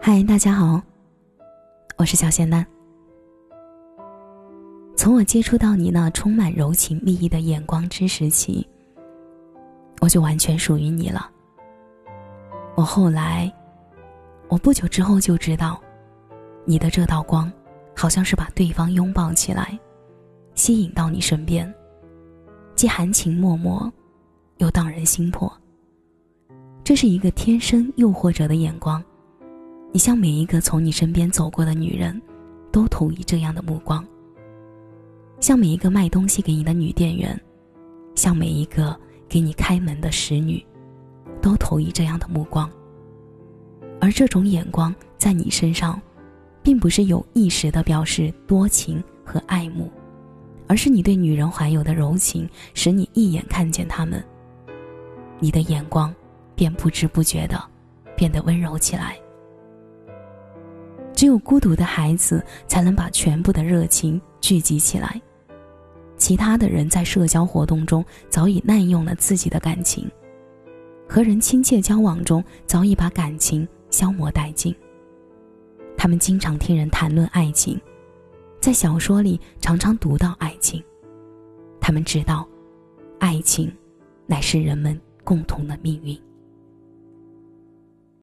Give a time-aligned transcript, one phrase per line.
[0.00, 0.80] 嗨，大家好，
[1.96, 2.66] 我是小仙丹。
[4.96, 8.66] 从我接触到你那充满柔情蜜意的眼光之时起，
[10.00, 11.30] 我就完全属于你了。
[12.76, 13.52] 我后来，
[14.48, 15.80] 我不久之后就知道，
[16.64, 17.52] 你的这道光，
[17.94, 19.78] 好像是把对方拥抱起来，
[20.54, 21.72] 吸引到你身边，
[22.74, 23.92] 既含情脉脉，
[24.58, 25.52] 又荡人心魄。
[26.82, 29.02] 这是一个天生诱惑者的眼光。
[29.92, 32.20] 你向每一个从你身边走过的女人，
[32.72, 34.02] 都投以这样的目光；
[35.40, 37.38] 向每一个卖东西给你的女店员，
[38.14, 38.98] 向每一个
[39.28, 40.64] 给你开门的使女，
[41.40, 42.70] 都投以这样的目光。
[44.00, 46.00] 而这种眼光在你身上，
[46.62, 49.90] 并不是有意识的表示多情和爱慕，
[50.66, 54.24] 而是你对女人怀有的柔情，使你一眼看见她们，
[55.38, 56.14] 你的眼光
[56.60, 57.58] 便不知不觉的
[58.14, 59.18] 变得温柔起来。
[61.14, 65.18] 只有孤独的孩子才能把全部的热情聚集起来，
[66.18, 70.06] 其他的人在社交活动中早已滥用了自己的感情，
[71.08, 74.76] 和人亲切交往中早已把感情消磨殆尽。
[75.96, 77.80] 他们经常听人谈论爱情，
[78.60, 80.84] 在小说里常常读到爱情，
[81.80, 82.46] 他们知道，
[83.18, 83.74] 爱情
[84.26, 86.20] 乃是人们共同的命运。